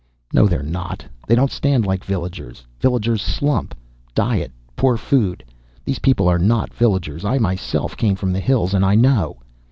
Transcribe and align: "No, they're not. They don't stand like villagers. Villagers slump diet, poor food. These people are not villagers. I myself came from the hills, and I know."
"No, 0.33 0.47
they're 0.47 0.63
not. 0.63 1.05
They 1.27 1.35
don't 1.35 1.51
stand 1.51 1.85
like 1.85 2.03
villagers. 2.03 2.65
Villagers 2.79 3.21
slump 3.21 3.75
diet, 4.15 4.51
poor 4.75 4.97
food. 4.97 5.43
These 5.85 5.99
people 5.99 6.27
are 6.27 6.39
not 6.39 6.73
villagers. 6.73 7.23
I 7.23 7.37
myself 7.37 7.95
came 7.95 8.15
from 8.15 8.33
the 8.33 8.39
hills, 8.39 8.73
and 8.73 8.83
I 8.83 8.95
know." 8.95 9.37